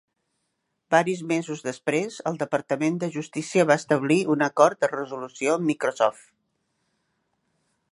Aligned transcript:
Varis 0.93 1.19
mesos 1.31 1.59
després, 1.67 2.17
el 2.31 2.39
Departament 2.43 2.97
de 3.03 3.11
Justícia 3.17 3.67
va 3.73 3.77
establir 3.83 4.19
un 4.37 4.47
acord 4.49 4.81
de 4.87 4.91
resolució 4.95 5.55
amb 5.59 5.69
Microsoft. 5.73 6.27